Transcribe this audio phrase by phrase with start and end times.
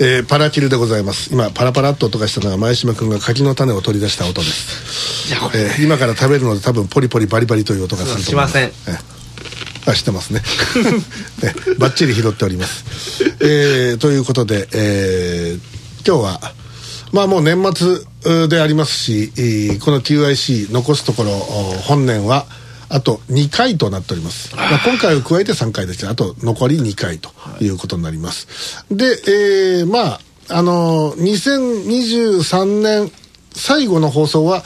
[0.00, 1.32] えー、パラキルでございます。
[1.32, 8.52] 今パラパラっと音がしたのは前島君が柿の種を取り出した音です、えー、今から食べるので多分ポリポリバリバリという音がすると思います。
[8.52, 8.94] しません。
[8.94, 9.90] えー。
[9.90, 10.40] あ知ってますね。
[11.42, 12.84] ね バッチリ拾っております、
[13.40, 16.52] えー、ということで、えー、今日は
[17.12, 22.46] まあもう年末うでありますし、えーこの QIC 残すところお本年は
[22.94, 31.22] あと2回となっております、まあ、今回を加えて3回ですねあと残り2回ということになります、で、えーまああのー
[32.42, 33.10] 2023年
[33.54, 34.62] 最後の放送は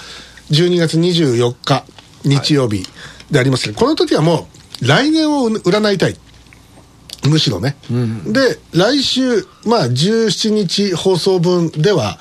[0.50, 1.84] 12月24日
[2.24, 2.84] 日曜日
[3.30, 4.48] でありますけど、この時はも
[4.82, 6.16] う来年を占いたい
[7.28, 7.76] むしろね、
[8.26, 12.18] で来週まあ17日放送分では、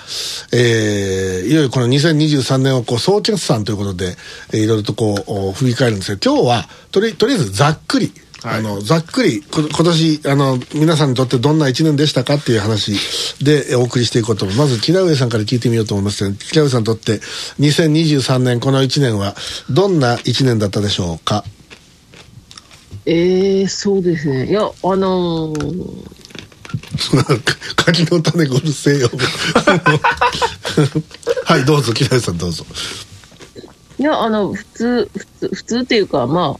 [0.51, 4.15] えーいよいよこの2023年をこう総決算ということで、
[4.53, 8.11] えーいろいろとこうお振り返るんですけど今日はとりとりあえずざっくり
[8.43, 12.93] あのざっくりこ今年あの皆さんにとってどんな1年でしたかっていう話
[13.43, 17.19] でえお送りしていこうと思いますまず木田上さんから聞いてみようと思いますけど木田上さんにとって
[17.59, 19.35] 2023年この1年は
[19.71, 21.43] どんな1年だったでしょうか？
[23.05, 24.47] ええそうですね。
[24.47, 26.15] いや、あのー
[27.75, 29.09] 柿の種うるせえよ
[31.45, 32.65] はいどうぞ木田上さんどうぞ
[33.97, 36.57] いや、あの、普通、普通、普通っていうか、ま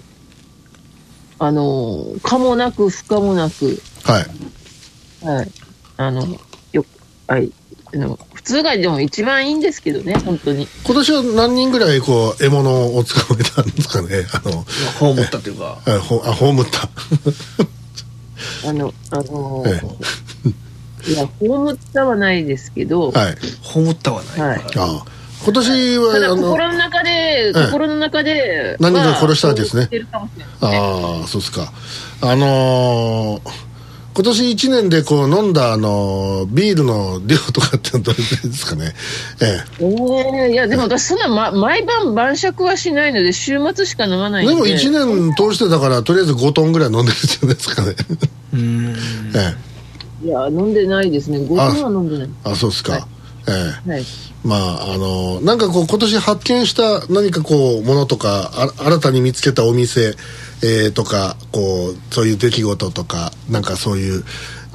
[1.40, 5.52] あ、あのー可もなく不可もなく、はいはい。
[5.98, 6.26] あの、
[6.72, 6.86] よ、
[7.28, 7.52] はい。
[7.96, 10.68] あの普通がでも一番いいんですけどね、本当に。
[10.84, 14.26] 今年は何人ぐらいこう獲物をつかめたんですかね？
[14.34, 14.52] あの
[15.00, 15.80] ホームったっていうか。
[15.86, 16.90] あほあ葬った。
[18.68, 20.54] あの、あのえー
[21.08, 23.38] いや、葬ったはないですけど、はい。
[23.62, 24.62] ホームったはない、はい。
[24.78, 25.06] あ
[25.44, 29.88] 今年はただあの心の中で、心の中で、何人か殺したわけですね。
[30.62, 31.72] ああそうですか。
[32.22, 33.64] あのー
[34.16, 38.94] 今年1年でこう飲んだあのービールの量とかってどれくらいですかね。
[39.41, 40.48] ええ。
[40.48, 40.52] え。
[40.53, 44.54] いや、でも私、そんな、ま、毎晩晩酌はしないので、週末しか飲まないんで。
[44.54, 47.95] えでも1年通してだからとりあえず5トンぐらい飲んでるじゃないですかね。
[48.54, 48.95] うん。
[49.36, 49.54] え
[50.23, 50.25] え。
[50.25, 51.39] いや、飲んでないですね。
[51.39, 52.30] 5分は飲んでない。
[52.45, 53.04] あそうですか、はい。
[53.49, 53.89] ええ。
[53.89, 54.05] はい。
[54.45, 60.15] まああのなんかこう今年発見した何かこうものとかあ新たに見つけたお店、
[60.64, 64.23] えーとかこうそういう出来事とかなんかそういう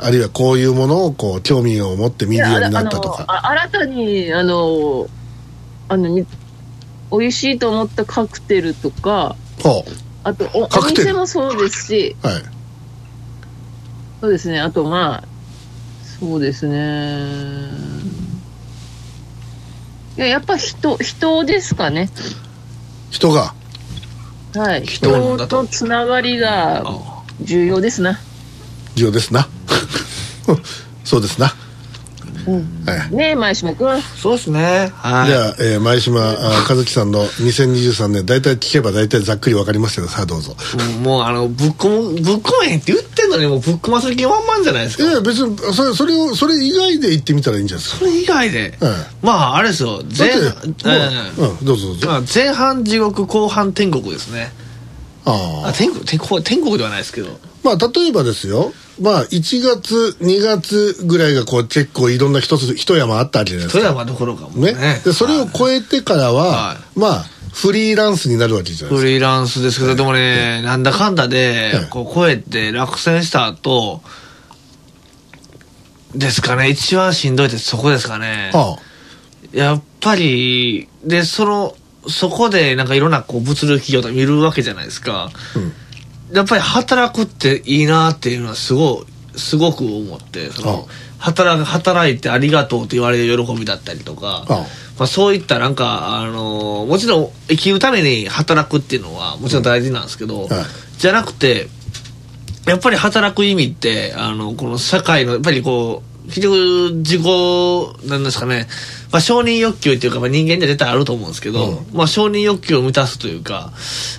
[0.02, 3.26] あるいはこういうものをこう興味を持って見るようになったとか。
[3.28, 5.08] 新たに、あの、
[5.88, 6.26] あの、み
[7.12, 9.84] 美味しいと思ったカクテルとか、ほ
[10.24, 12.42] あとお、お店もそうですし、うはい。
[14.20, 15.24] そうですね、あとまあ、
[16.20, 17.26] そうですね。
[20.16, 22.10] いや、やっぱ人、人ですかね。
[23.10, 23.54] 人が
[24.54, 24.86] はい。
[24.86, 28.20] 人ととつながりがあ重要ですな。
[28.94, 29.48] 重要ですな
[31.04, 31.54] そうですな、
[32.58, 34.02] ねえ、前島君。
[34.16, 34.90] そうですね。
[34.96, 35.26] はい。
[35.28, 36.34] じゃあ、えー前島あ
[36.68, 40.56] 和樹さんの2023年大体聞けば大体ざっくりわかりますけどさあどうぞ。
[41.02, 45.04] もうあのぶっこもぶっこめへんって言ってんのにもうぶっこまする気満々じゃないですか。
[45.04, 47.98] いや別にそれそれをそれ以外で言ってみたらいいんじゃないですか。
[48.00, 48.86] それ以外で、ええ。
[49.22, 50.02] まああれですよ。
[50.02, 52.06] だ前ってもう、ええうんどうぞどうぞ。
[52.08, 54.52] まあ前半地獄後半天国ですね。
[55.24, 57.28] あああ天国天国天国ではないですけど
[57.62, 58.72] まあ例えばですよ。
[59.00, 63.88] まあ1月2月ぐらいがこう結構いろんな一つ一山あったわけじゃないですか。
[63.88, 64.72] 富山どころかもね。
[64.72, 65.00] ね。
[65.04, 68.96] でそれを超えてからは、はまあフリーランスになるわけじゃないですか。
[68.96, 74.02] フリーランスですけど、でもね、なんだかんだでええ、こう、超えて落選した後、
[76.14, 78.50] ですかね、一番しんどいってそこですかね。
[78.54, 78.76] あ。
[79.52, 81.76] やっぱり、で、その、
[82.08, 85.30] そこでなんかいろんなこう物流企業とか見るわけじゃないですか。
[85.56, 85.72] うん
[86.32, 89.04] やっぱり働くっていいなっていうのはすご
[89.34, 94.66] い、すごく思って、その働く、働いてありがとうって言われる喜びだったりとか、あ
[94.98, 100.48] まあ、そういったなんか、あのもちろん生きるために働くっていうのはもちろん大事なんですけど、はい。
[100.98, 101.68] じゃなくて
[102.66, 107.22] やっぱり働く意味ってあのこの社会のやっぱりこう結局自己
[108.08, 108.66] なんですかね、
[109.12, 111.86] まあ、承認欲求っていうか、まあ、人間には絶対あると思うんですけど、うん。
[111.92, 113.72] まあ、承認欲求を満たすというか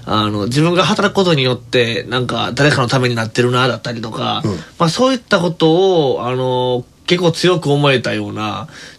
[0.06, 4.52] あの自分が働くことによってなんか誰かのためになってるなだったりとか、うん。
[4.78, 8.42] まあ、そういったことをあの結構強く思えたような、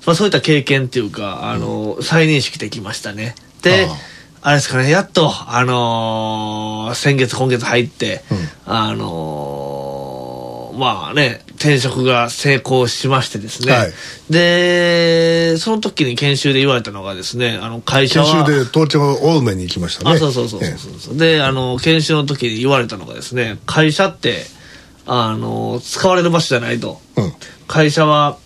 [0.06, 3.34] まあ、そういった経験っていうかあの、再認識できましたね。
[3.62, 3.88] で
[4.44, 8.38] あれですかね、やっと、あのー先月、今月入って、うん。
[8.66, 13.72] あのーまあね、転職が成功しましてですね。
[13.72, 13.92] はい。
[14.28, 18.26] で、その時に研修で言われたのがですね、あの、会社は。
[18.26, 20.10] 研修で東京青梅に行きましたね。
[20.10, 24.44] あ、そうそうそうそうそう、で、あの、研修の時に言われたのがですね、会社って、
[25.06, 27.00] あの使われる場所じゃないと。
[27.16, 27.32] うん。
[27.66, 28.38] 会社は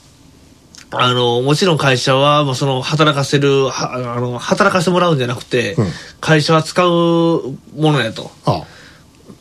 [0.90, 5.86] あのもちろん会社はまあその働かせるはあの働かせてもらうんじゃなくて、うん。
[6.20, 8.30] 会社は使うものやと。
[8.44, 8.64] あ。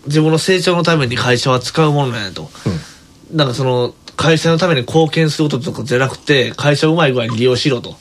[0.07, 2.49] 自分の成長のために会社は使うものなんやと、
[3.35, 7.95] なんかその会社のために貢献することとかじゃなくて会社をうまい具合に利用しろと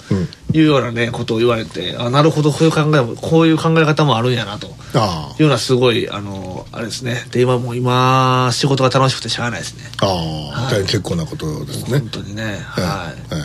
[0.53, 7.17] いうようなねことを言われてあなるほどこういう考えもこういう考え方もあるんやなとあいうのはすごいあのあれですね。
[7.33, 9.83] で今もう今仕事が楽しくてしゃあないですね。
[10.01, 10.71] ああ。
[10.71, 11.99] 大変結構なことですね。
[11.99, 12.61] 本当にね。
[12.63, 13.37] はい、え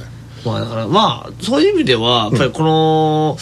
[0.46, 0.48] え。
[0.48, 3.38] まあだからまあそういう意味ではやっぱりこの、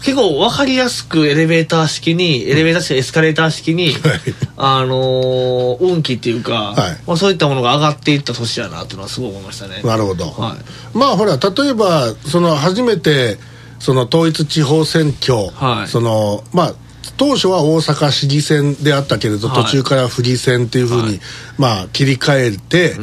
[0.00, 4.20] 結構分かりやすくエレベーター式にエレベーター式エスカレーター式に、 はい。
[4.56, 6.98] あのー運気っていうか、はい。
[7.06, 9.80] まあ、そういったものが上がっていった年やなっていうのはすごい思いましたね。
[9.84, 10.96] なるほど、はい。
[10.96, 13.38] まあほら例えばその初めて
[13.78, 15.88] その統一地方選挙、はい。
[15.88, 16.74] そのまあ
[17.16, 19.64] 当初は大阪市議選であったけれど、はい。
[19.64, 21.20] 途中から府議選っていうふうに、はい。
[21.58, 22.96] まあ切り替えて、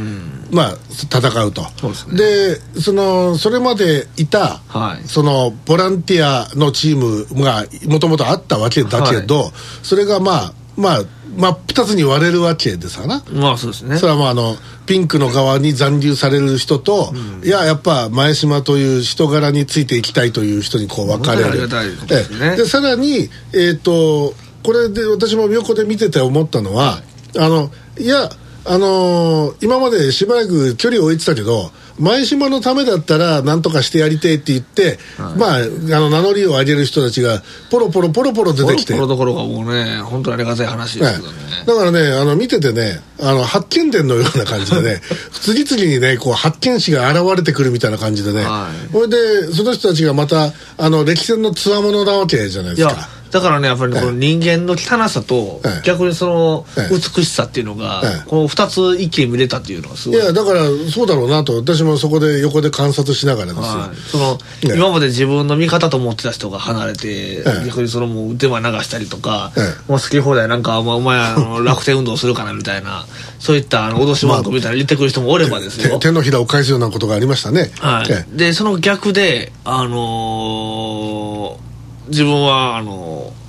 [0.55, 1.63] まあ戦うと。
[1.81, 2.17] ですね。
[2.17, 5.07] でそのそれまでいた、はい。
[5.07, 9.51] そのボランティアのチームがもともとあったわけだけど、
[9.83, 11.01] それがまあまあ
[11.35, 13.21] 真っ二つに割れるわけですわな。
[13.33, 13.97] まあそうですね。
[13.97, 14.55] それはまああの
[14.85, 17.13] ピンクの側に残留される人と、
[17.43, 21.67] いややっぱ前島という人柄についていきたいという人にこう分かれる。
[21.67, 22.15] ね。
[22.49, 22.55] ええ。
[22.55, 27.01] でさらにえっ、とこれで私も横で見てて思ったのは
[27.37, 27.69] あの
[27.99, 28.29] いや
[28.65, 34.99] あのー今までしばらく距離を置いてたけど前島のためだったら何とかしてやりてえって言って、
[35.37, 35.59] まああ
[35.99, 37.41] の名乗りを上げる人たちが
[37.71, 38.93] ポロポロポロポロ出てきて。
[38.93, 45.01] ポロどころかもうね本当にありがたい話ですけどね、だからねあの見ててねあの発見伝のような感じでね
[45.31, 48.91] 次々にねこう発見士が現れてくるみたいな感じでね、はい。
[48.91, 55.81] それでその人たちがまたあの歴戦のつわものなわけじゃないですかだからねやっぱりねこの人間の汚さとええ。
[55.83, 56.89] 逆にそのええ。
[56.89, 58.29] 美しさっていうのがええ。
[58.29, 60.17] この2つ一気に見れたっていうのがすごい。
[60.17, 64.77] いやだからそうだろうなと私もそこで横で観察しながらですよ、はい、その、ええ。
[64.77, 67.65] 今まで自分の味方と思ってた人が離れて、ええ。
[67.67, 69.91] 逆にそのもうデマ流したりとか、ええ。
[69.91, 73.05] もう好き放題なんか、まあ、お前あの楽天運動するかなみたいな
[73.39, 78.07] そういったあの脅し文句みたいな言ってくる人もおればですよ、手手のひらを返すようなことがありましたね、はい。
[78.09, 78.25] え。
[78.31, 81.64] でその逆であのー
[82.07, 83.45] 自分はあのー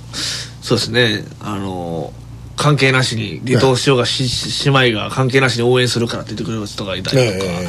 [0.61, 1.23] そうですね。
[1.41, 2.27] あのー
[2.57, 7.67] 関係なしに離党しようがしし姉妹が関係なしに応援するからって言ってくれる人がいたりとか、え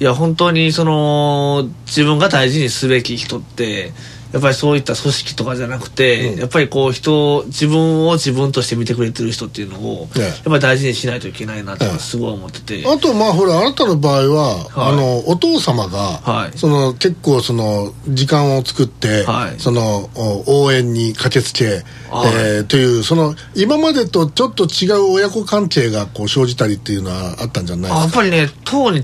[0.00, 0.02] え。
[0.02, 3.92] いや本当にその自分が大事にすべき人って
[4.32, 14.92] やっぱりそういった組織とかじゃなくて、やっぱりこう人自分を自分として見てくれてる人っていうのを、ええやっぱり大事にしないといけないなってすごい思ってて、あとまあほらあなたの場合は、はい。
[14.94, 16.58] あのお父様が、はい。
[16.58, 19.60] その結構その時間を作って、はい。
[19.60, 22.32] そのお応援に駆けつけ、はい。
[22.34, 27.98] えーというその今までとちょっと違う親子関係がこう生じたりっていうのはあったんじゃないですか？
[27.98, 29.02] あやっぱりね党に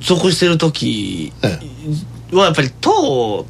[0.00, 1.58] 属してる時え。
[2.36, 3.46] はやっぱり党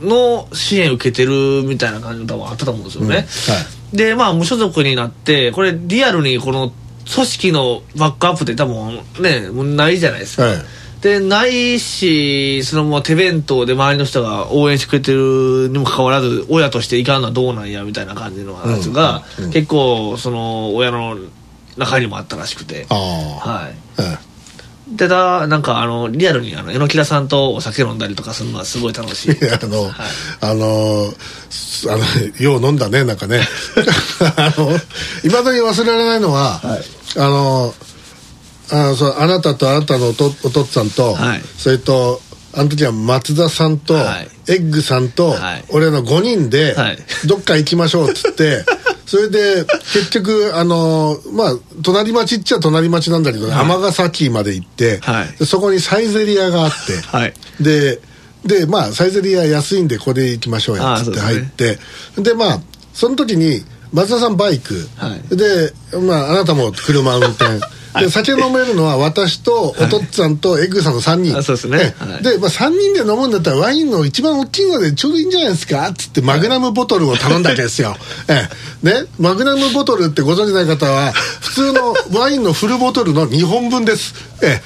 [0.00, 3.14] の支援受けてるみたいな感じの多分あったと思うんですよね、うん。
[3.14, 3.96] はい。
[3.96, 6.72] でまあ無所属になってこれリアルにこの
[7.12, 10.56] 組織のバックアップって多分ねもうないじゃないですか、はい。
[11.00, 19.44] でないしそのもう手弁当で周りの人が応援してくれてるにもかかわらず親としていかんのはどうなんやみたいな感じのやつが、うん。
[19.46, 19.52] うん。
[19.52, 21.16] 結構その親の
[21.76, 22.86] 中にもあったらしくて。
[22.90, 24.27] あはい
[24.96, 29.36] でだなんかあのリアルにあの榎木田さんとお酒飲んだりとかするのはすごい楽しい。
[29.42, 29.92] えいやあの、はい。
[30.40, 31.12] あの
[31.50, 32.04] すあの
[32.38, 33.40] よう飲んだねなんかね。
[34.36, 34.70] あの
[35.24, 36.60] いまだに忘れられないのは、
[37.16, 37.74] あの
[38.70, 41.42] あそうあなたとあなたのおとお父っつぁんと、はい。
[41.58, 42.20] それと
[42.54, 44.28] あの時は松田さんと、はい。
[44.48, 45.64] エッグさんと、はい。
[45.68, 46.98] 俺の5人で、はい。
[47.26, 48.64] どっか行きましょうっつって
[49.08, 55.32] それで結局あのまあ隣町っちゃ隣町なんだけど尼、崎まで行って、はい。
[55.38, 57.32] でそこにサイゼリアがあって、はい。
[57.58, 58.00] で
[58.44, 61.78] でまあサイゼリア安いんでここで行きましょうよっつって入って。
[62.18, 62.60] で,、まあ
[62.92, 65.36] その時に松田さんバイク、はい。
[65.36, 65.72] で、
[66.06, 67.60] まあ、あなたも車運転
[68.00, 71.94] で酒飲めるのは私とおとっつぁんとエッグさんの3人、あそうですね。
[72.22, 77.96] で、まあ、3人で飲むんだったらワインの一番大きいのでちょうどいいんじゃないですかっつってマグナムボトルを頼んだわけですよ、
[78.28, 78.48] え
[78.82, 78.86] え。
[78.86, 84.14] ね、マグナムボトルってご存知ない方は普通のワインのフルボトルの2本分です。
[84.40, 84.62] え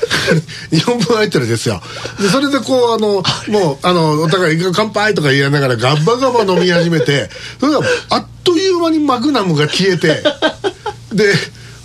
[0.71, 1.83] え、 2本分入ってるんですよ。
[2.21, 10.23] でそれでこうあのもうあのお互い乾杯とか言いながらガッバガバ飲み始めてそれがあっという間にマグナムが消えて
[11.12, 11.35] で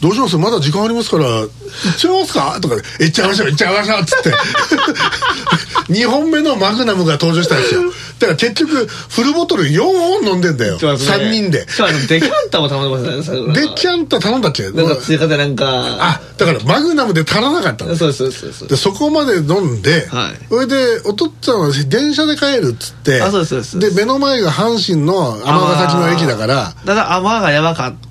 [0.02, 0.38] どうします？
[0.38, 1.26] まだ時間ありますから。
[1.26, 1.50] 行っ
[1.98, 2.60] ちゃいますか？
[2.62, 4.34] とか行っちゃいましょう行っちゃいましょうっつって。
[5.90, 7.82] 2本目のマグナムが登場したんですよ。
[8.20, 11.66] だから結局フルボトル4本飲んでんだよ、3人で。
[12.10, 14.70] デキャンタも頼んでましたねデキャンタ頼んだっけ？
[14.72, 15.66] なんか追加でなんか。
[16.00, 18.68] あだからマグナムで足らなかったのそうそうそうそう。
[18.68, 20.46] でそこまで飲んで、はい。
[20.50, 28.07] それでお父っつぁんは電車で帰るっつってあそうですそうで目の前が阪神の尼崎の駅だからただ甘がやばかった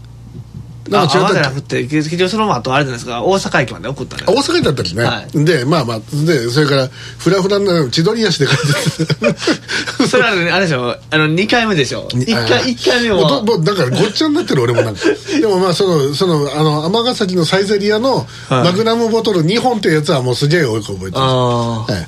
[0.93, 3.25] あ甘じゃなくて結局その後あれじゃないですか。
[3.25, 10.97] 大阪駅まで送った大阪だったですね、はでまあまあでそれからフラフラな千鳥足で帰ってそれはねあれでしょ。
[11.11, 12.09] あの2回目でしょ。
[12.09, 15.01] 1あ回一回目もうどももうだからごっちゃになってる俺もなんか。
[15.41, 18.65] でもまあそのそのあの尼崎のサイゼリアのはい。
[18.65, 21.19] マグナムボトル2本っていうやつはもうすげえ多く覚えてます。
[21.19, 22.07] ああはい。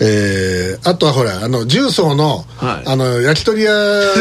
[0.00, 2.88] えーあとはほらあの重曹の,、はい。
[2.88, 3.72] あの焼き鳥屋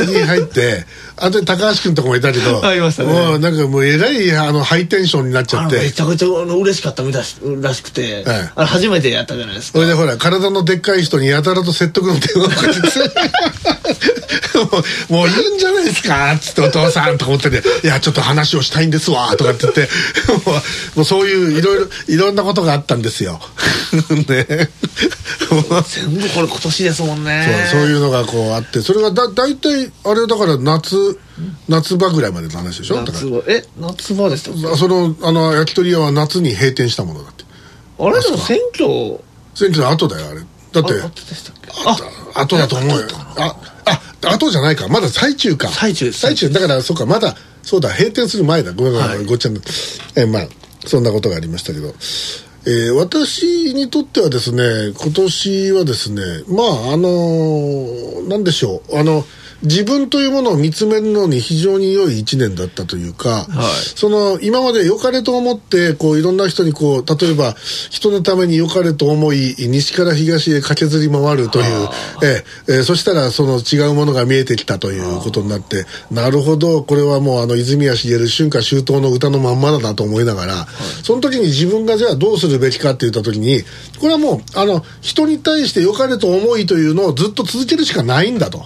[0.07, 0.85] に入って
[1.19, 3.11] あとで高橋君とかもいたけどあいましたね。
[3.11, 5.91] もうなんかもうえらいあのハイテンションになっちゃって。
[5.91, 8.51] ちゃくちゃあの嬉しかったみたいしらしくて、はい。
[8.55, 9.79] あれ初めてやったじゃないですか。
[9.79, 14.26] それでほら体のでっかい人にやたらと説得の電話をかけて
[15.09, 19.89] もういいんじゃないですかっつってお父さんとか思ってて「いやちょっと話をしたいんですわ」とかって言って。
[20.95, 23.39] もうそういういろいろいろんなことがあったんですよ。
[24.09, 24.69] ね。
[25.87, 27.67] 全部これ今年ですもんね。
[27.71, 28.81] そうそういうのがこうあって。
[28.81, 31.19] それがだ大体あれだから夏
[31.67, 33.01] 夏場ぐらいまでの話でしょ？
[33.03, 33.41] 夏場。
[33.47, 37.45] え夏場でしたそのあの焼き鳥屋は夏に閉店したものだって。
[37.99, 39.19] あれでも選挙。
[39.55, 40.41] 選挙の後だよあれ。
[40.71, 41.01] だって。
[42.35, 43.07] あ後だと思うよ。
[43.37, 43.55] あ
[43.89, 44.87] あ後じゃないか。
[44.87, 45.67] まだ最中か。
[45.69, 46.19] 最中です。
[46.19, 46.49] 最中。
[46.49, 48.73] だからそうかまだそうだ閉店する前だ。
[48.73, 49.25] ごめんごめん、はい。
[49.25, 49.71] ごっちゃになって
[50.15, 50.47] えまあ
[50.85, 51.93] そんなことがありましたけど。
[52.65, 58.97] えー私にとってはですね今年はですねまああのーなんでしょう。
[58.97, 59.23] あの
[59.63, 63.47] 自分というものを見つめるのに非常に良い一年だったというか、
[63.95, 67.53] その今まで良かれと思ってこういろんな人にこう例えば
[67.89, 71.89] 人のために良かれと思い西から東へ駆けずり回るという、
[72.23, 80.67] えええーそしたらその違うものが見えてきたということになってなるほどこれはもうあの泉谷しげる春夏秋冬の歌のまんまだなと思いながら、
[81.03, 83.63] その時に自分がじゃあどうするべきかって言った時に
[83.99, 88.65] これはもうあの人に対して良かれと思いというのをずっと続けるしかないんだと。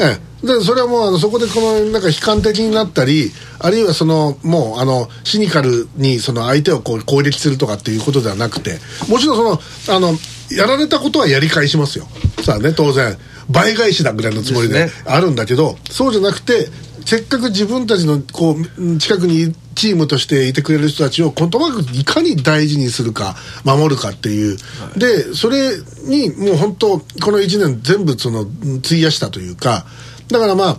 [0.00, 3.30] ええでそれはもうあのそこでこのなんか悲観的になったり
[3.60, 10.18] あるいはそのもうあのシニカルにその相手をこう攻撃するとかっていうことではなくてもちろんそのあの
[10.50, 12.06] やられたことはやり返しますよ。
[12.44, 13.16] さあね当然
[13.48, 16.68] 倍返しだぐらいのつもりであるんだけどそうじゃなくて
[17.04, 23.34] せっかく自分たちのこう近くにチームとしていてくれる人たちをことなくいかに大事にするか
[23.64, 24.56] 守るかっていう、
[24.96, 25.70] でそれ
[26.04, 28.46] にもう本当この1年全部その
[28.84, 29.86] 費やしたというか
[30.28, 30.78] だからまあ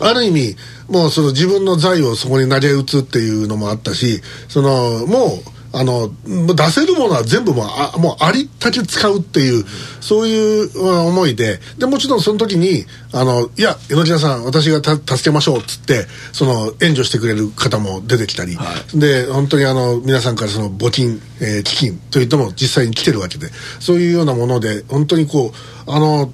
[0.00, 0.56] ある意味
[0.88, 9.64] もうその自分の財をそこに投げ打つっていうのもあったしそのもうあの出せるものは全部もうあもうありったけ使うっていう
[10.00, 18.56] そういうまあ思いででもちろんその時にあのいや榎谷さん私がた助けましょうっつってその援助してくれる方も出てきたり、
[18.94, 23.48] で本当にあの皆さんからその募金、えー基金といっても実際に来てるわけで
[23.80, 25.52] そういうようなもので本当にこ
[25.86, 26.32] うあの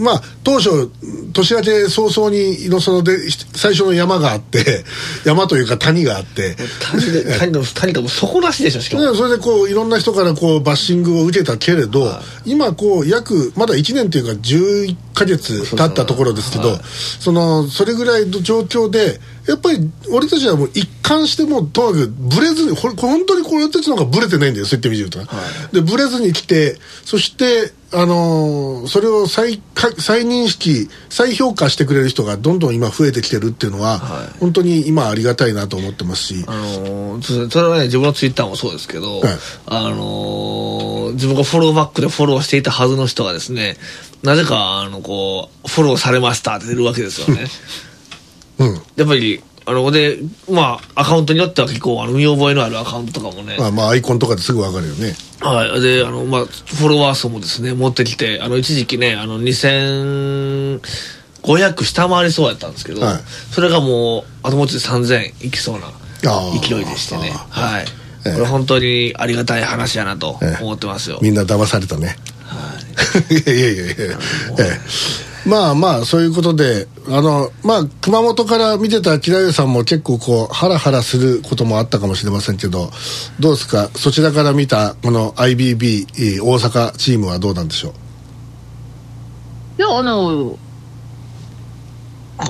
[0.00, 0.90] まあ当初
[1.32, 3.18] 年明け早々にのそので
[3.54, 4.84] 最初の山があって
[5.24, 6.56] 山というか谷があって。
[6.80, 9.10] 谷で谷の 谷とも底なしでしょしかも。
[9.10, 12.12] でそれでこういろんな人からこうバッシングを受けたけれど、
[12.44, 16.78] 今こう約まだ1年というか11ヶ月経ったところですけど
[17.20, 25.26] そのそれぐらいの状況でやっぱり俺たちはもう一貫してもうとにかくブレずにほれ本当にこれたちの方がブレてないんだよそういった意味で言うとね、
[25.72, 34.38] でブレずに来てそしてあのーそれを再か再認識再評価してくれる人がどんどん今増えてきてるっていうのは、はい。
[34.38, 39.32] 本当に今ありがたいなと思ってますし、あのーそそれはね自分のツイッターもそうですけど、はい。
[39.66, 43.76] あのー自分がフォローバックでフォローしていたはずの人がですね
[44.22, 47.46] なぜかあのこうフォローされましたって出るわけですよね。
[48.58, 48.74] うん。
[48.94, 50.18] やっぱりあので
[50.50, 55.80] まあアカウントによっては結構あの見覚えのあるアカウントとかもね、まあまあアイコンとかですぐ分かるよねはい。
[55.80, 65.86] で、あの、まあ、フォロワー数もですね、持ってきて、あの、一時期ね、あの、2500下回りそうやったんですけど、はいそれがもう、後持ちで3000いきそうな
[66.60, 67.32] 勢いでしてね。
[67.34, 67.86] あはい。
[68.26, 71.18] ええこれ本当にありがたい話やなと思ってますよ。
[71.22, 72.16] みんな騙されたね。
[72.44, 72.76] は
[73.30, 73.34] い。
[73.40, 74.18] いやいやいやいや、え
[74.58, 74.78] え
[75.46, 82.90] まあまあそういうことであのまあ熊本から見てた木田さんも結構こうハラハラすることもあったかもしれませんけど
[83.40, 83.88] どうですか？
[83.96, 86.06] そちらから見たこの IBB
[86.36, 87.92] えー大阪チームはどうなんでしょう？
[89.78, 90.58] いや、あの、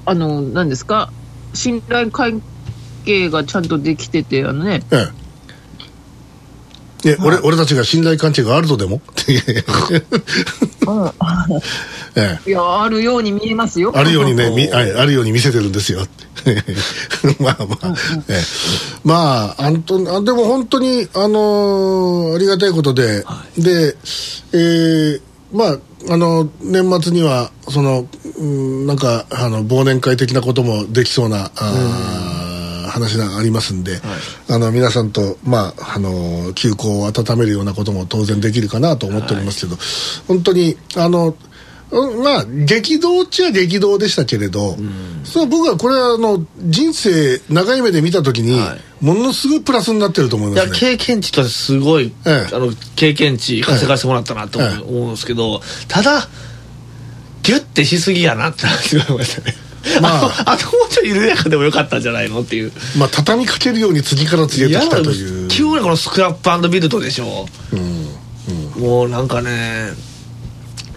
[0.05, 1.13] あの、何ですか、
[1.55, 2.43] 信頼関
[3.05, 5.20] 係がちゃんとできてて、あのね、ええ
[7.23, 9.01] 俺俺たちが信頼関係があるとでも？
[12.17, 12.51] ええ。
[12.51, 13.93] いや、あるように見えますよ。
[13.95, 16.07] あるようにね、 みはいあるように見せてるんですよ。
[17.39, 17.95] まあまあ、
[18.29, 18.43] ええ。
[19.05, 23.25] まあ、あんとあでも本当に、あのーありがたいことで、
[23.59, 23.97] で、
[24.53, 25.21] えー
[25.53, 25.79] まあ、
[26.11, 28.07] あの、年末には、その、
[28.39, 32.30] うんなんか、あの、忘年会的なこともできそうな、あー
[32.91, 34.01] 話がありますんで、
[34.49, 39.77] あの、皆さんと、まあ、あの、休校を温めるようなことも当然できるかなと思っておりますけど、
[40.29, 44.77] 本当に、あの、うんまあ激動っちゃ激動でしたけれど、
[45.25, 50.79] その僕はこれはあの人生長い目で見た時に、はものすごいプラスになってると思いますね。
[50.79, 52.55] 経験値としてすごい、ええ。
[52.55, 54.83] あの経験値稼がせてもらったなと思う,、ええ。
[54.83, 56.29] 思うんですけどただ
[57.43, 59.55] ギュッてしすぎやなって話がありましたね
[60.01, 60.27] まあ。
[60.27, 62.73] あとあともうちょい緩やかでもよかったんじゃないのっていう。
[62.99, 65.49] まあ畳みかけるように次から次へとや来たという。
[65.49, 67.47] 急にこのスクラップビルドでしょ、
[68.79, 69.91] もうなんかね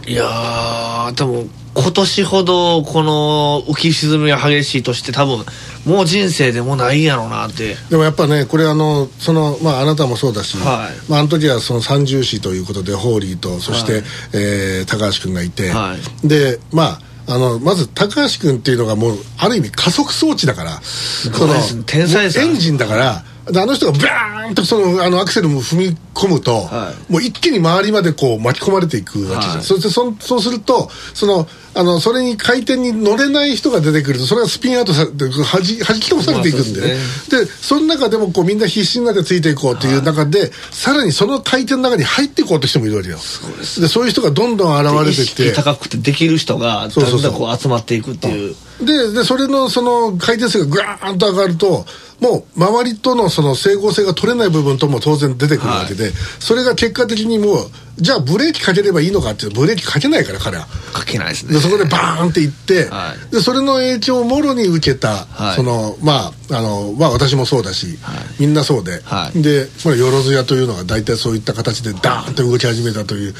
[0.08, 5.44] いやー多分今年ほどこの浮き沈みが激しいとして多分
[5.86, 7.76] もう人生でもないんやろうなって。
[7.90, 11.12] でもやっぱねこれあのそのまああなたもそうだし、はい。
[11.12, 14.04] まああの時はその三重視ということでホーリーとそして、はい。
[14.34, 21.84] えー高橋君がいて、はでまああのまず高橋君っていうのがもうある意味加速装置だからすごいですね。
[21.86, 29.64] 天才エンジンだからであの人がバーンとそのあのアクセルも踏み込むと、はもう一気に周りまでこう巻き込まれていくわけじゃん、はい。
[29.64, 36.96] そしてそそうするとそのあのそれに回転に乗れない人が出てくるとそれがスピンアウトされてはじはじき飛ばされていくんで,、まあね
[37.30, 43.18] そうでその中でもこうみんな必死になってついていこうという中で、さらにその回転の中に入っていこうとしてもいるわけよ。
[43.18, 47.32] でそういう人がどんどん現れて意識きて高くてできる人がだんそうそうそう。
[47.32, 48.56] だんこう集まっていくっていう。
[48.82, 51.86] ででそれのその回転数がぐわーンと上がると
[52.20, 60.68] もう周りとのその整合性が取れない部分とも当然出てくるわけで、それが結果的にもうじゃあブレーキかければいいのかってブレーキかけないから彼は。
[60.96, 61.54] 書けないですね。
[61.54, 63.34] でそこでバーンっていって、はい。
[63.34, 65.56] でそれの影響をもろに受けた、はい。
[65.56, 68.00] そのまああのまあ私もそうだし、
[68.40, 69.42] みんなそうで、はい。
[69.42, 73.36] で、まあ、よろずやというのが大体そういった形でダーンと動き始めたという。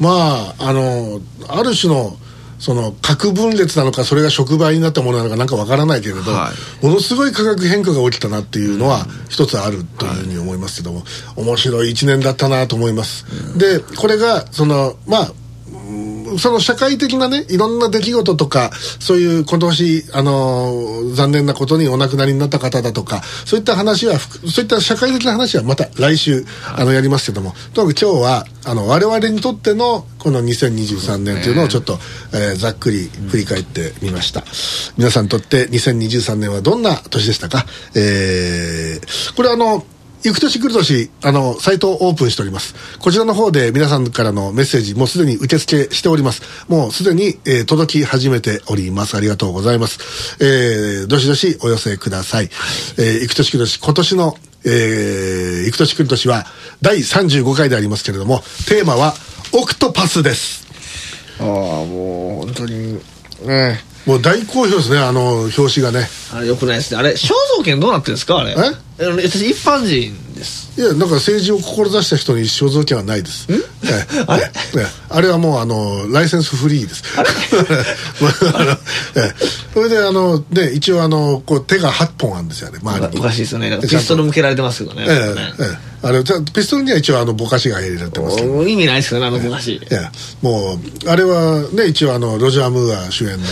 [0.00, 2.16] まああのある種の
[2.58, 11.04] その核分裂なのかそれが触媒になったものなのかなんかわからないけれど、はものすごい化学変化が起きたなっていうのは一つあるというふうに思いますけども、
[11.36, 15.32] 面白い一年だったなと思います、でこれがそのまあ
[16.38, 26.44] その社会的なね、いろんな出来事とか、そういう今年、あのー残念なことにお亡くなりになった方だとか、そういった話は、ふそういった社会的な話はまた来週、
[26.76, 31.98] あの、やりますけども、とにかく今日は、あの、我々にとっての、この2023年というのをちょっと、
[32.32, 34.44] えーざっくり振り返ってみました。
[34.98, 37.64] 皆さんにとって2023年はどんな年でしたか？
[37.94, 39.84] えーこれあの、
[40.24, 42.74] 行く年来る年、あの、サイトをオープンしております。
[42.98, 46.42] こちらの方で皆さんからのメッセージ、もうすでに受付しております。
[46.68, 49.16] もうすでに、えー届き始めております。
[49.16, 50.36] ありがとうございます。
[50.40, 52.50] えーどしどしお寄せください。
[52.98, 56.46] えー行く年来る年、今年の、えー行く年来る年は、
[56.82, 59.14] 第35回でありますけれども、テーマは、
[59.52, 60.66] オクトパスです。
[61.38, 62.94] ああもう本当に
[63.46, 66.08] ねもう大好評ですね、あの、表紙がね。
[66.32, 66.98] あれよくないですね。
[66.98, 68.38] あれ肖像権どうなってるんですか？
[68.38, 68.54] あれ。
[68.98, 73.46] え私一般人ですいや、なんか政治を志した人に肖像権はないです。
[73.50, 73.60] ええ。
[74.26, 74.44] あれ？
[74.44, 74.48] え
[74.80, 74.86] え。
[75.08, 77.02] あれはもう、あの、ライセンスフリーです。
[79.72, 83.20] それで、あの、で、一応、あの、こう、手が8本あるんですよね、周りに。
[83.20, 83.78] おかしいですよね。
[83.80, 85.06] ピストル向けられてますけどね。
[86.02, 90.12] あれ、ピストルには一応、あの、ぼかしが入れられてます意味ないですよねあのぼかしいや、
[90.42, 93.46] もう、あれはね、一応あの、ロジャー・ムーア主演の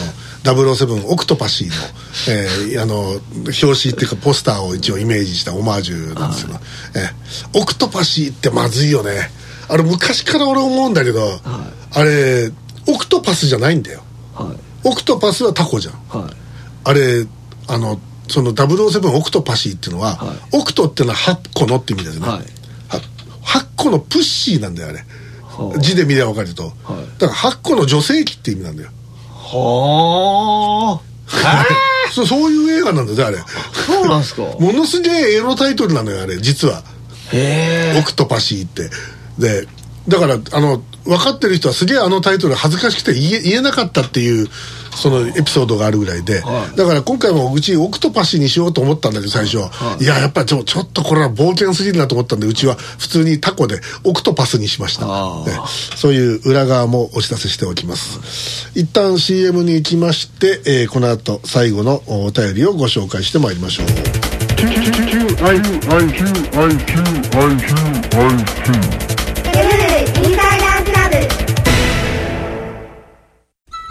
[0.45, 1.75] 007オクトパシーの、
[2.29, 6.59] えーあの、表紙っていうかポスターを一応イメージしたオマージュなんですけど、
[6.97, 7.14] えー
[7.55, 9.31] オクトパシーってまずいよね。
[9.69, 11.41] あれ昔から俺思うんだけど、
[11.93, 12.51] あれ、
[12.87, 14.03] octopus じゃないんだよ。
[14.35, 15.95] はい octopus はタコじゃん。
[16.09, 16.33] はい
[16.85, 17.27] あれ、
[17.69, 17.99] あの、
[18.29, 22.27] その007オクトパシーっていうのは、はい octo っていうのは8個のって意味ですね。
[22.27, 22.39] はい
[22.89, 23.01] は
[23.45, 24.99] 8個の pussy なんだよ、あれ。
[24.99, 26.65] はあ字で見れば分かると。
[26.65, 26.75] はい
[27.19, 28.91] だから8個の女性器って意味なんだよ。
[29.33, 31.15] はあ
[32.13, 33.39] そうそういう映画なんだよね、あれ。
[33.87, 36.83] そうなんですか ものすげえエロタイトルなのよ、あれ、実は。
[37.99, 38.91] オクトパシーって。
[39.39, 39.67] で、
[40.09, 44.49] だから、あの、分かってる人はすげえあのタイトル恥ずかしくて言え言えなかったっていう、
[44.97, 46.77] そのエピソードがあるぐらいで、はい。
[46.77, 49.59] だから今回もうちオクトパシーにしようと思ったんだけど最初、
[50.03, 55.13] い、ややっぱちょちょっとこれは冒険すぎるなと思ったんでうちは普通にタコでオクトパスにしました、ね。
[55.97, 58.71] そういう裏側もお知らせしておきます。
[58.75, 65.14] 一旦 CM に行きまして、えーこの後最後のお便りをご紹介してまいりましょう
[65.45, 65.53] Two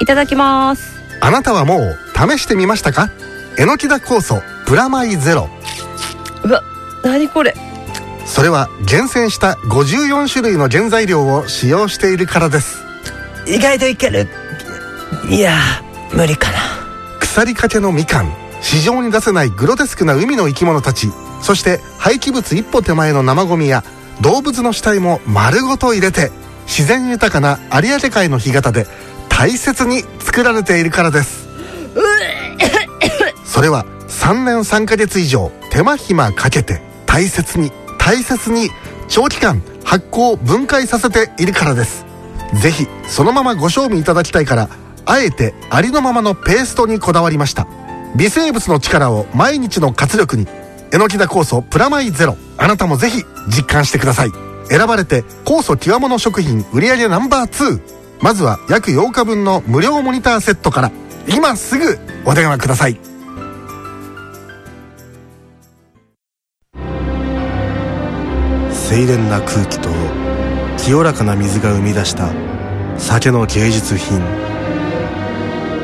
[0.01, 0.99] いただきます。
[1.21, 3.11] あなたはもう試してみましたか？
[3.59, 5.47] えのきだ酵素プラマイゼロ。
[6.43, 6.63] うわ
[7.03, 7.53] 何これ？
[8.25, 12.79] それは厳選した54種類の原材料を使用しているからです。
[13.45, 14.27] 意外といける。
[15.29, 15.55] いや
[16.13, 16.57] 無理かな。
[17.19, 21.11] 腐りかけのみかん市場に出せないグロテスクな海の生き物たち。
[21.41, 23.83] そして廃棄物一歩手前の生ゴミや
[24.21, 26.31] 動物の死体も丸ごと入れて
[26.65, 28.87] 自然豊かな有明海の干潟で
[29.27, 31.47] 大切に作られているからです。
[33.45, 38.69] それは3年3ヶ月以上手間暇かけて大切に大切に
[39.09, 42.05] 長期間発酵分解させているからです。
[42.61, 44.69] ぜひそのままご賞味いただきたいから
[45.05, 47.67] あえてありのままのペーストにこだわりました
[48.15, 50.47] 微生物の力を毎日の活力に。
[50.91, 52.37] えのきだ酵素プラマイゼロ。
[52.57, 54.31] あなたもぜひ実感してください。
[54.69, 57.81] 選ばれて酵素極物食品売上ナンバー2
[58.21, 60.91] まずは約8日分の無料モニターセットから。
[61.27, 62.99] 今すぐお電話ください。
[68.71, 69.89] 清廉な空気と
[70.77, 72.29] 清らかな水が生み出した
[72.99, 74.19] 酒の芸術品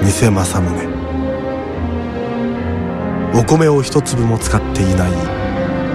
[0.02, 0.89] 偽政宗。
[3.34, 5.12] お米を一粒も使っていない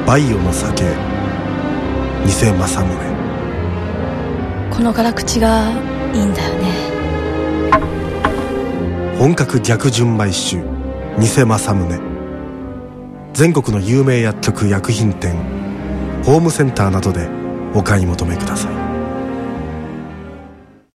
[0.07, 2.87] バイオの酒偽政宗。
[4.71, 5.71] この辛口が
[6.13, 6.95] いいんだよね。
[9.19, 10.57] 本格逆純米酒
[11.19, 12.15] 偽政宗。
[13.35, 15.35] 全国の有名薬局薬品店
[16.25, 17.29] ホームセンターなどで
[17.75, 18.84] お買い求めください